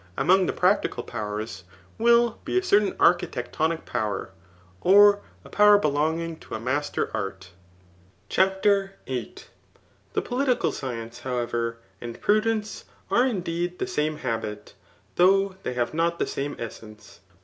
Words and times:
among 0.17 0.47
the 0.47 0.51
practical 0.51 1.03
powers,] 1.03 1.63
will 1.99 2.39
be 2.43 2.57
a 2.57 2.63
certain 2.63 2.95
architectonic 2.99 3.85
power 3.85 4.31
[or 4.81 5.21
a 5.45 5.49
power 5.49 5.77
belonging 5.77 6.35
to 6.37 6.55
a 6.55 6.59
master 6.59 7.11
art.3 7.13 7.51
CHAPTER 8.27 8.93
VIII. 9.05 9.35
The 10.13 10.21
political 10.23 10.71
science, 10.71 11.19
however, 11.19 11.77
and 12.01 12.19
prudence 12.19 12.85
are 13.11 13.27
in 13.27 13.41
deed 13.41 13.77
the 13.77 13.85
same 13.85 14.17
habit, 14.17 14.73
though 15.17 15.55
they 15.61 15.75
have 15.75 15.93
not 15.93 16.17
the 16.17 16.25
same 16.25 16.55
essence. 16.57 17.19